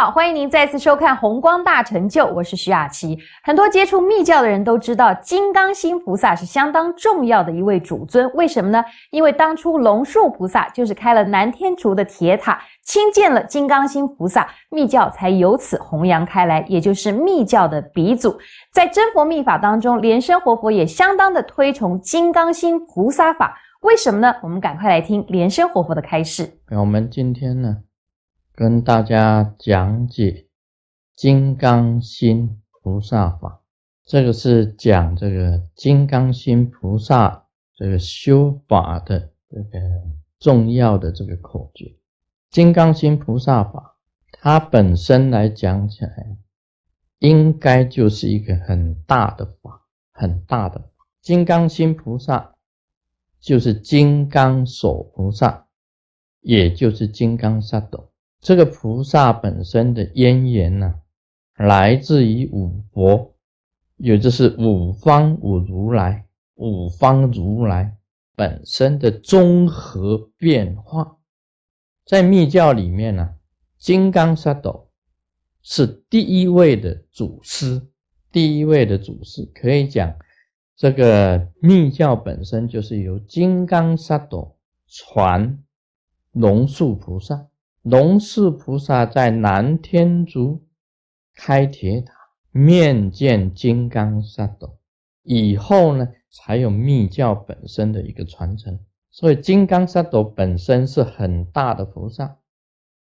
[0.00, 3.18] 好，欢迎您再次收看《红光大成就》，我是徐雅琪。
[3.44, 8.26] 很多接触密教的人都知道，金刚心菩萨是相当重要的一位主尊。
[8.32, 8.82] 为什么呢？
[9.10, 18.38] 因为当初龙树菩萨就是开了南天竺的铁塔，亲见了金刚心菩萨，密教才由此弘扬开来，也就是密教的鼻祖。
[18.72, 23.54] 在真佛密法当中，莲生活佛也相当的推崇金刚心菩萨法。
[23.82, 24.34] 为什么呢？
[24.42, 26.50] 我们赶快来听莲生活佛的开示。
[26.70, 27.76] 我们今天呢？
[28.60, 30.46] 跟大家讲解
[31.16, 33.62] 金刚心菩萨法，
[34.04, 39.80] 这个是讲这个金刚心菩萨这个修法的这个
[40.38, 41.96] 重要的这个口诀。
[42.50, 43.96] 金刚心菩萨法，
[44.30, 46.36] 它本身来讲起来，
[47.20, 51.06] 应该就是一个很大的法，很大的法。
[51.22, 52.56] 金刚心菩萨
[53.40, 55.66] 就是金刚手菩萨，
[56.42, 58.09] 也就是金刚萨埵。
[58.40, 60.94] 这个菩萨本身的渊源呢，
[61.56, 63.34] 来自于五佛，
[63.98, 67.98] 也就是五方五如来，五方如来
[68.34, 71.18] 本身的综合变化。
[72.06, 73.34] 在密教里面呢，
[73.76, 74.88] 金刚萨埵
[75.60, 77.86] 是第一位的祖师，
[78.32, 80.16] 第一位的祖师可以讲，
[80.74, 85.62] 这个密教本身就是由金刚萨埵传
[86.32, 87.49] 龙树菩萨。
[87.82, 90.62] 龙氏菩萨在南天竺
[91.34, 92.12] 开铁塔，
[92.50, 94.76] 面见金刚萨埵
[95.22, 98.78] 以后呢，才有密教本身的一个传承。
[99.10, 102.36] 所以金刚萨埵本身是很大的菩萨。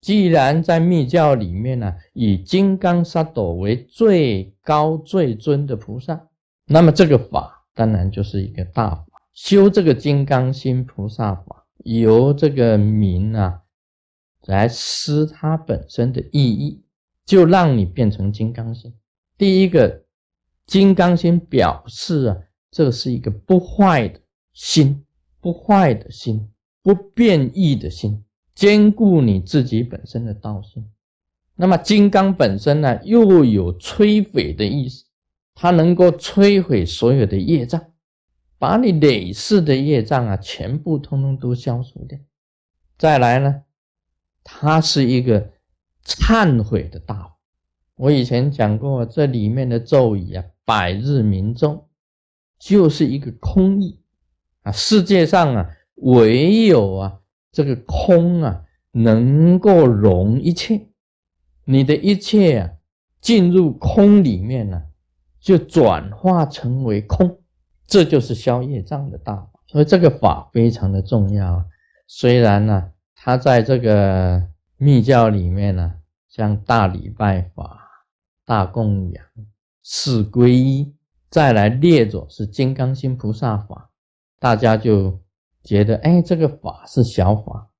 [0.00, 6.28] 既然在密教里面呢，以金刚萨埵为最高最尊的菩萨，
[6.66, 9.04] 那么这个法当然就是一个大法。
[9.34, 13.61] 修这个金刚心菩萨法，由这个名啊。
[14.46, 16.82] 来施它本身的意义，
[17.24, 18.92] 就让你变成金刚心。
[19.38, 20.04] 第一个，
[20.66, 22.36] 金刚心表示啊，
[22.70, 24.20] 这是一个不坏的
[24.52, 25.04] 心，
[25.40, 26.48] 不坏的心，
[26.82, 30.88] 不变异的心，兼顾你自己本身的道性。
[31.54, 35.04] 那么金刚本身呢，又有摧毁的意思，
[35.54, 37.92] 它能够摧毁所有的业障，
[38.58, 42.18] 把你累世的业障啊，全部通通都消除掉。
[42.98, 43.62] 再来呢？
[44.44, 45.50] 它是一个
[46.04, 47.38] 忏悔的大法。
[47.96, 51.88] 我以前讲过，这里面的咒语啊，百日明咒，
[52.58, 54.00] 就是一个空意
[54.62, 54.72] 啊。
[54.72, 57.20] 世界上啊，唯有啊
[57.52, 60.88] 这个空啊，能够容一切。
[61.64, 62.70] 你的一切啊，
[63.20, 64.82] 进入空里面呢，
[65.38, 67.38] 就转化成为空，
[67.86, 69.50] 这就是消业障的大法。
[69.68, 71.64] 所以这个法非常的重要。
[72.08, 72.90] 虽然呢。
[73.24, 74.42] 他在这个
[74.78, 75.94] 密教里面呢，
[76.28, 77.78] 像大礼拜法、
[78.44, 79.24] 大供养、
[79.84, 80.92] 四皈依，
[81.30, 83.90] 再来列着是金刚心菩萨法，
[84.40, 85.20] 大家就
[85.62, 87.70] 觉得，哎，这个法是小法。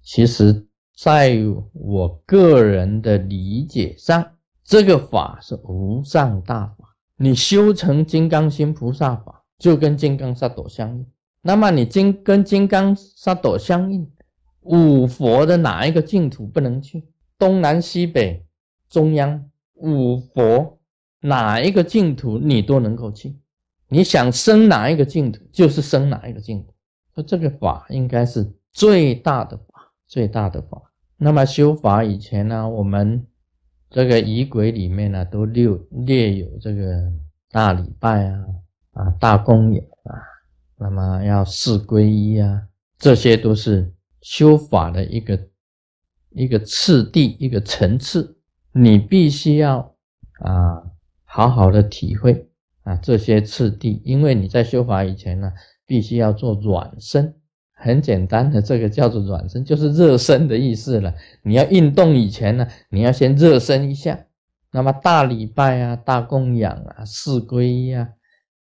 [0.00, 0.64] 其实，
[0.96, 1.38] 在
[1.72, 4.24] 我个人的理解上，
[4.62, 6.94] 这个法是无上大法。
[7.16, 11.04] 你修成金刚心菩萨法，就跟金刚萨埵相应。
[11.42, 14.08] 那么你金跟金刚萨埵相应。
[14.64, 17.04] 五佛的哪一个净土不能去？
[17.36, 18.46] 东南西北
[18.88, 20.78] 中央五佛
[21.20, 23.36] 哪一个净土你都能够去。
[23.88, 26.72] 你想生哪一个净土，就是生哪一个净土。
[27.14, 30.80] 说这个法应该是最大的法，最大的法。
[31.16, 33.26] 那么修法以前呢，我们
[33.90, 37.12] 这个仪轨里面呢，都列列有这个
[37.50, 38.44] 大礼拜啊，
[38.92, 40.22] 啊大供养啊，
[40.78, 42.62] 那么要四皈依啊，
[42.98, 43.92] 这些都是。
[44.24, 45.38] 修法的一个
[46.30, 48.38] 一个次第，一个层次，
[48.72, 49.94] 你必须要
[50.40, 50.82] 啊
[51.24, 52.48] 好好的体会
[52.84, 55.52] 啊这些次第，因为你在修法以前呢，
[55.84, 57.34] 必须要做软身，
[57.74, 61.14] 很简单的，这个叫做软身，就是热身的意思了。
[61.42, 64.24] 你要运动以前呢，你要先热身一下。
[64.72, 68.08] 那么大礼拜啊，大供养啊，四皈依啊，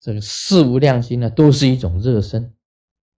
[0.00, 2.54] 这个四无量心呢，都是一种热身。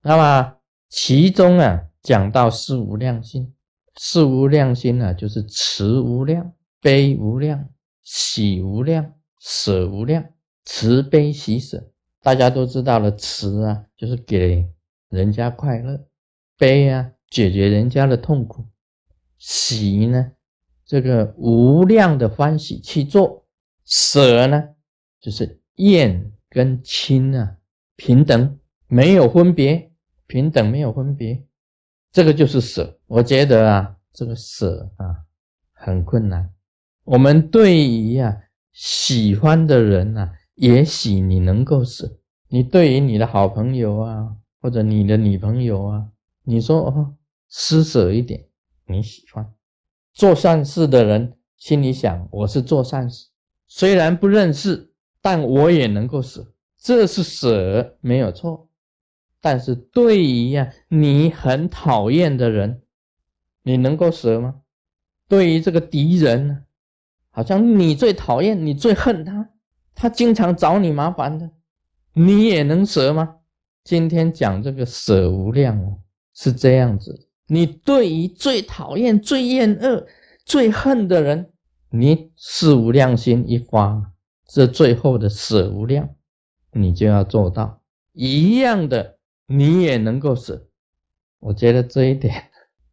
[0.03, 0.55] 那么
[0.89, 1.89] 其中啊。
[2.03, 3.55] 讲到四无量心，
[3.97, 7.69] 四无量心呢，就是慈无量、悲无量、
[8.03, 10.25] 喜无量、舍无量。
[10.65, 11.91] 慈悲喜舍，
[12.23, 13.11] 大家都知道了。
[13.17, 14.65] 慈啊，就是给
[15.09, 15.97] 人家快乐；
[16.57, 18.63] 悲啊，解决人家的痛苦；
[19.39, 20.33] 喜呢，
[20.85, 23.43] 这个无量的欢喜去做；
[23.85, 24.69] 舍呢，
[25.21, 27.57] 就是厌跟亲啊
[27.97, 29.91] 平等，没有分别，
[30.29, 31.45] 平等没有分别。
[32.13, 35.17] 这个就是舍，我觉得啊，这个舍啊
[35.73, 36.53] 很困难。
[37.05, 38.43] 我们对于呀
[38.73, 42.19] 喜欢的人呐，也许你能够舍。
[42.49, 46.07] 你对于你的好朋友啊，或者你的女朋友啊，
[46.45, 47.15] 你说哦，
[47.49, 48.47] 施舍一点，
[48.87, 49.51] 你喜欢
[50.13, 53.29] 做善事的人，心里想我是做善事，
[53.67, 54.93] 虽然不认识，
[55.23, 56.47] 但我也能够舍，
[56.79, 58.69] 这是舍没有错。
[59.43, 62.81] 但是对于呀你很讨厌的人，
[63.63, 64.61] 你能够舍吗？
[65.29, 66.65] 对于这个敌人，
[67.31, 69.51] 好像你最讨厌，你最恨他，
[69.95, 71.51] 他经常找你麻烦的。
[72.15, 73.37] 你也能舍吗？
[73.83, 75.99] 今天讲这个舍无量哦，
[76.35, 77.29] 是这样子。
[77.49, 80.07] 你对于最讨厌、最厌恶、
[80.45, 81.51] 最恨的人，
[81.91, 84.13] 你四无量心一发，
[84.47, 86.09] 这最后的舍无量，
[86.71, 89.19] 你就要做到一样的，
[89.55, 90.71] 你也能够死。
[91.39, 92.51] 我觉得这一点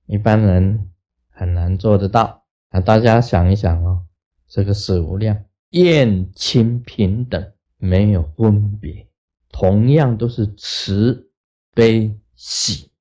[0.08, 0.92] 一般人
[1.30, 2.46] 很难做得到。
[2.70, 4.06] 那大家想一想哦，
[4.46, 9.08] 这个舍无量，厌亲平等，没有分别。
[9.50, 11.32] 同样都是慈
[11.74, 12.92] 悲喜，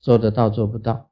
[0.00, 1.10] 做得到做不到，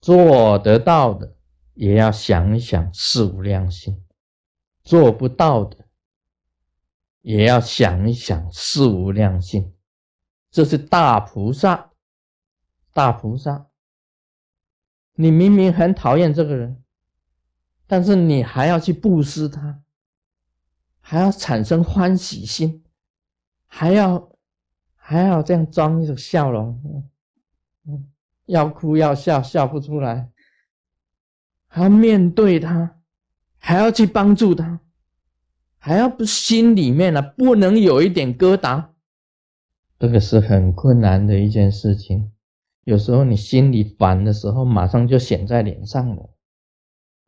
[0.00, 1.36] 做得到的
[1.74, 4.02] 也要想一想四无量心，
[4.82, 5.76] 做不到的
[7.20, 9.72] 也要想一想四无量心。
[10.52, 11.90] 这是大菩萨，
[12.92, 13.66] 大菩萨，
[15.14, 16.80] 你明明很讨厌这个人，
[17.88, 19.82] 但是你还要去布施他，
[21.00, 22.78] 还要产生欢喜心。
[23.74, 24.30] 还要
[24.96, 26.78] 还要这样装一种笑容，
[27.88, 28.06] 嗯，
[28.44, 30.30] 要哭要笑笑不出来，
[31.68, 33.00] 还要面对他，
[33.56, 34.78] 还要去帮助他，
[35.78, 38.90] 还要不心里面呢不能有一点疙瘩，
[40.02, 42.32] 这个是很困难的一件事情。
[42.82, 46.28] 有时候你心里烦的时候，马上就显在脸上了；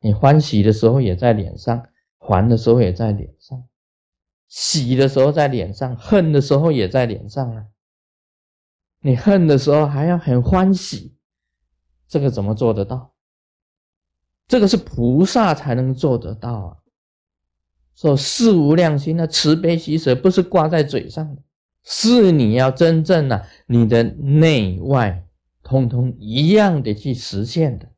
[0.01, 1.87] 你欢喜的时候也在脸上，
[2.19, 3.63] 烦的时候也在脸上。
[4.49, 7.67] 喜的时候在脸上，恨的时候也在脸上啊。
[8.99, 11.15] 你恨的时候还要很欢喜，
[12.09, 13.15] 这个怎么做得到？
[14.49, 16.77] 这个是菩萨才能做得到啊。
[17.95, 21.41] 说四无量心的慈悲喜舍不是挂在嘴上的，
[21.85, 25.23] 是你要真正的你的内外
[25.63, 27.94] 通通一样的去实现的。